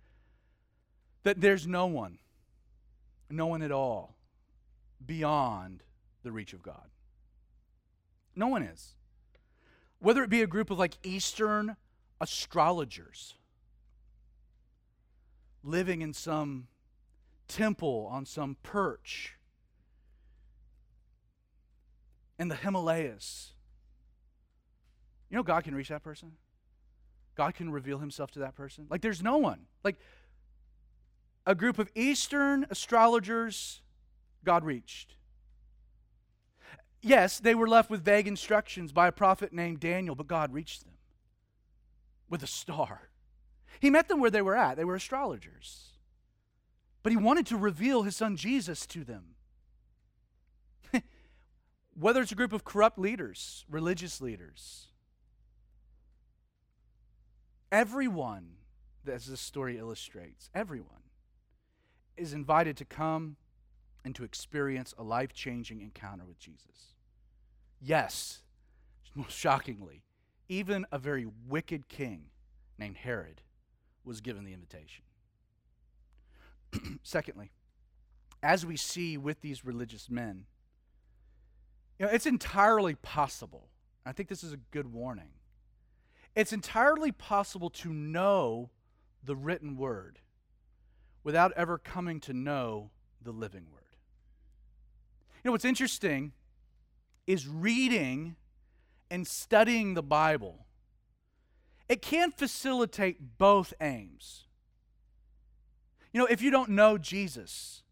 [1.23, 2.19] that there's no one,
[3.31, 4.17] no one at all,
[5.05, 5.85] beyond
[6.25, 6.89] the reach of God.
[8.35, 8.97] No one is.
[10.01, 11.77] Whether it be a group of like Eastern
[12.23, 13.35] astrologers
[15.65, 16.69] living in some
[17.49, 19.35] temple on some perch
[22.39, 23.53] in the Himalayas.
[25.29, 26.33] You know, God can reach that person.
[27.35, 28.87] God can reveal himself to that person?
[28.89, 29.67] Like, there's no one.
[29.83, 29.97] Like,
[31.45, 33.83] a group of Eastern astrologers,
[34.45, 35.17] God reached.
[37.01, 40.85] Yes, they were left with vague instructions by a prophet named Daniel, but God reached
[40.85, 40.92] them
[42.33, 43.11] with a star.
[43.79, 44.77] He met them where they were at.
[44.77, 45.91] They were astrologers.
[47.03, 49.37] But he wanted to reveal his son Jesus to them.
[51.95, 54.89] Whether it's a group of corrupt leaders, religious leaders,
[57.73, 58.57] Everyone,
[59.11, 61.09] as this story illustrates, everyone
[62.19, 63.37] is invited to come
[64.05, 66.97] and to experience a life changing encounter with Jesus.
[67.81, 68.43] Yes,
[69.15, 70.03] most shockingly,
[70.53, 72.27] even a very wicked king
[72.79, 73.41] named Herod
[74.05, 75.05] was given the invitation.
[77.03, 77.53] Secondly,
[78.43, 80.45] as we see with these religious men,
[81.99, 83.69] you know, it's entirely possible.
[84.05, 85.31] I think this is a good warning.
[86.37, 88.69] It's entirely possible to know
[89.25, 90.19] the written word
[91.25, 92.91] without ever coming to know
[93.23, 93.97] the living word.
[95.43, 96.33] You know what's interesting
[97.27, 98.37] is reading
[99.13, 100.65] and studying the Bible.
[101.87, 104.45] It can facilitate both aims.
[106.15, 107.83] You know, if you don't know Jesus,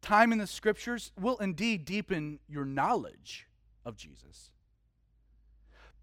[0.00, 3.48] time in the scriptures will indeed deepen your knowledge
[3.84, 4.52] of Jesus.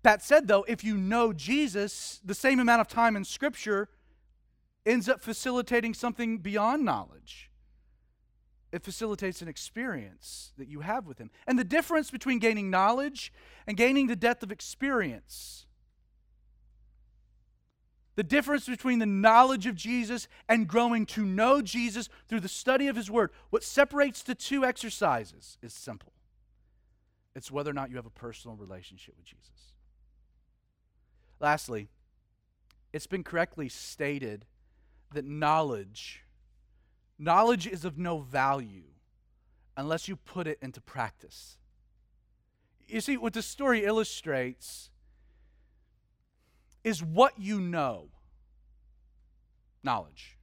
[0.03, 3.87] That said, though, if you know Jesus, the same amount of time in scripture
[4.85, 7.50] ends up facilitating something beyond knowledge.
[8.71, 11.29] It facilitates an experience that you have with Him.
[11.45, 13.33] And the difference between gaining knowledge
[13.67, 15.65] and gaining the depth of experience
[18.15, 22.87] the difference between the knowledge of Jesus and growing to know Jesus through the study
[22.87, 26.13] of His Word, what separates the two exercises is simple
[27.33, 29.73] it's whether or not you have a personal relationship with Jesus.
[31.39, 31.87] Lastly,
[32.91, 34.45] it's been correctly stated
[35.13, 36.20] that knowledge
[37.21, 38.83] knowledge is of no value
[39.77, 41.57] unless you put it into practice.
[42.87, 44.89] You see what the story illustrates
[46.83, 48.09] is what you know.
[49.83, 50.37] Knowledge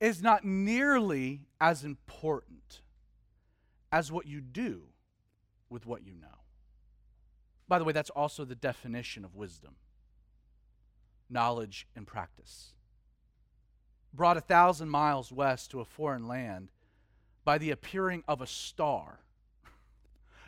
[0.00, 2.80] is not nearly as important
[3.92, 4.82] as what you do
[5.70, 6.28] with what you know.
[7.68, 9.76] By the way, that's also the definition of wisdom
[11.28, 12.75] knowledge and practice.
[14.16, 16.70] Brought a thousand miles west to a foreign land
[17.44, 19.20] by the appearing of a star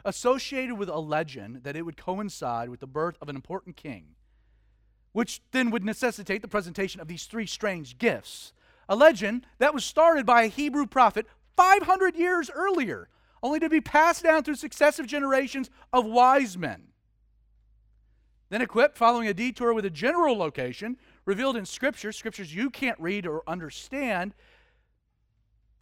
[0.05, 4.15] associated with a legend that it would coincide with the birth of an important king
[5.13, 8.53] which then would necessitate the presentation of these three strange gifts.
[8.89, 13.09] A legend that was started by a Hebrew prophet 500 years earlier,
[13.43, 16.89] only to be passed down through successive generations of wise men.
[18.51, 20.97] Then equipped, following a detour with a general location
[21.27, 24.33] revealed in Scripture, scriptures you can't read or understand,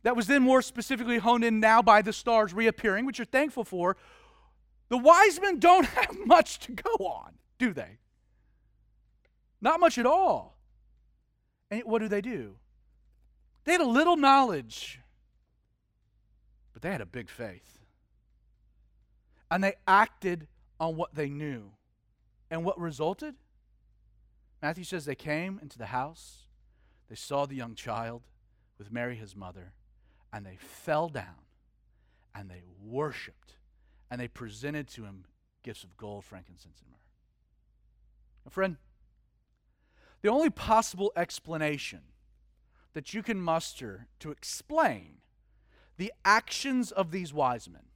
[0.03, 3.65] that was then more specifically honed in now by the stars reappearing, which you're thankful
[3.65, 3.97] for.
[4.89, 7.99] The wise men don't have much to go on, do they?
[9.61, 10.57] Not much at all.
[11.71, 12.57] And what do they do?
[13.65, 15.01] They had a little knowledge,
[16.73, 17.81] but they had a big faith.
[19.51, 20.47] And they acted
[20.79, 21.73] on what they knew.
[22.51, 23.35] And what resulted?
[24.63, 26.47] Matthew says they came into the house,
[27.09, 28.23] they saw the young child
[28.79, 29.73] with Mary, his mother,
[30.33, 31.47] and they fell down
[32.35, 33.57] and they worshiped
[34.11, 35.25] and they presented to him
[35.63, 36.99] gifts of gold, frankincense, and myrrh.
[38.45, 38.77] Now, friend,
[40.23, 42.01] the only possible explanation
[42.93, 45.19] that you can muster to explain
[45.97, 47.87] the actions of these wise men,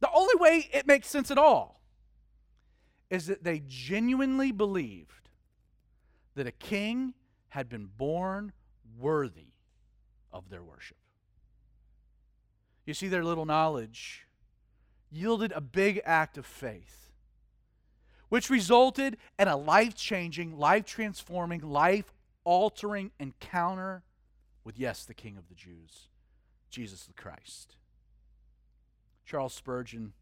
[0.00, 1.81] the only way it makes sense at all,
[3.12, 5.28] is that they genuinely believed
[6.34, 7.12] that a king
[7.50, 8.52] had been born
[8.98, 9.52] worthy
[10.32, 10.96] of their worship.
[12.86, 14.26] You see, their little knowledge
[15.10, 17.10] yielded a big act of faith
[18.30, 24.02] which resulted in a life changing, life transforming, life altering encounter
[24.64, 26.08] with, yes, the King of the Jews,
[26.70, 27.76] Jesus the Christ.
[29.26, 30.14] Charles Spurgeon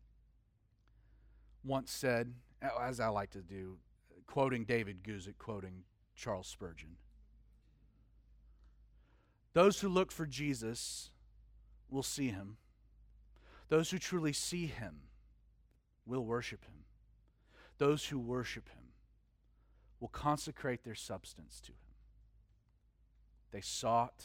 [1.62, 3.78] once said, as I like to do,
[4.26, 5.84] quoting David Guzik, quoting
[6.14, 6.96] Charles Spurgeon
[9.52, 11.10] Those who look for Jesus
[11.88, 12.56] will see him,
[13.68, 15.02] those who truly see him
[16.06, 16.84] will worship him.
[17.78, 18.92] Those who worship him
[20.00, 21.76] will consecrate their substance to him.
[23.52, 24.24] They sought,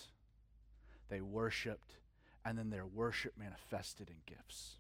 [1.10, 1.98] they worshiped,
[2.44, 4.78] and then their worship manifested in gifts.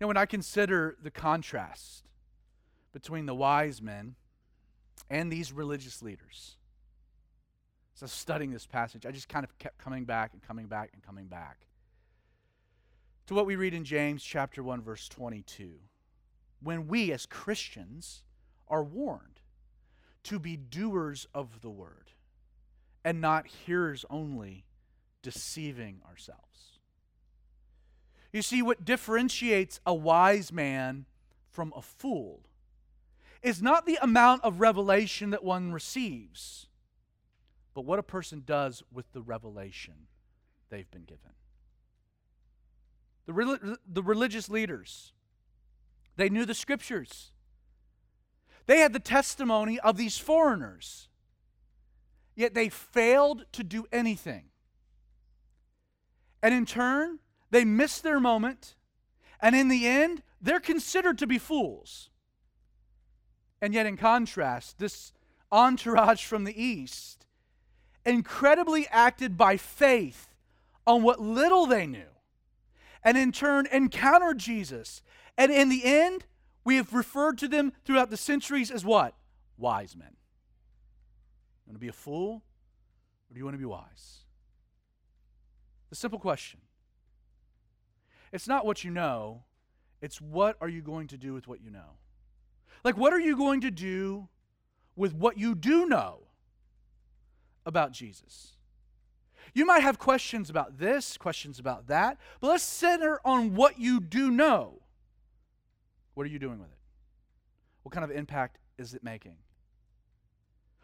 [0.00, 2.04] Know, when I consider the contrast
[2.92, 4.14] between the wise men
[5.10, 6.56] and these religious leaders,
[7.96, 10.66] as I was studying this passage, I just kind of kept coming back and coming
[10.66, 11.66] back and coming back
[13.26, 15.74] to what we read in James chapter 1 verse 22
[16.60, 18.22] when we as Christians
[18.68, 19.40] are warned
[20.24, 22.12] to be doers of the word
[23.04, 24.64] and not hearers only,
[25.22, 26.77] deceiving ourselves.
[28.32, 31.06] You see, what differentiates a wise man
[31.50, 32.40] from a fool
[33.42, 36.66] is not the amount of revelation that one receives,
[37.74, 40.08] but what a person does with the revelation
[40.68, 41.32] they've been given.
[43.26, 45.12] The, the religious leaders
[46.18, 47.30] they knew the scriptures.
[48.66, 51.08] They had the testimony of these foreigners,
[52.34, 54.46] yet they failed to do anything.
[56.42, 57.20] And in turn,
[57.50, 58.74] they miss their moment,
[59.40, 62.10] and in the end, they're considered to be fools.
[63.60, 65.12] And yet, in contrast, this
[65.50, 67.26] entourage from the east
[68.04, 70.34] incredibly acted by faith
[70.86, 72.10] on what little they knew,
[73.04, 75.02] and in turn encountered Jesus.
[75.36, 76.24] And in the end,
[76.64, 79.14] we have referred to them throughout the centuries as what?
[79.56, 80.16] Wise men.
[81.66, 82.42] You want to be a fool,
[83.30, 84.24] or do you want to be wise?
[85.90, 86.60] The simple question.
[88.32, 89.44] It's not what you know,
[90.00, 91.96] it's what are you going to do with what you know?
[92.84, 94.28] Like, what are you going to do
[94.96, 96.20] with what you do know
[97.66, 98.52] about Jesus?
[99.54, 104.00] You might have questions about this, questions about that, but let's center on what you
[104.00, 104.82] do know.
[106.14, 106.78] What are you doing with it?
[107.82, 109.36] What kind of impact is it making?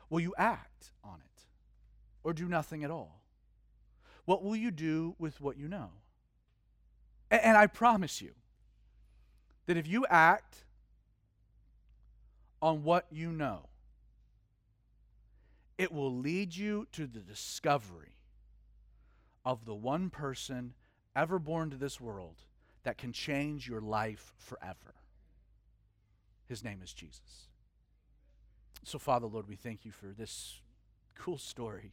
[0.09, 1.43] Will you act on it
[2.23, 3.23] or do nothing at all?
[4.25, 5.91] What will you do with what you know?
[7.43, 8.32] And, I promise you
[9.66, 10.64] that if you act
[12.61, 13.66] on what you know,
[15.76, 18.12] it will lead you to the discovery
[19.45, 20.74] of the one person
[21.16, 22.37] ever born to this world
[22.85, 24.95] that can change your life forever.
[26.47, 27.49] His name is Jesus.
[28.85, 30.61] So, Father, Lord, we thank you for this
[31.14, 31.93] cool story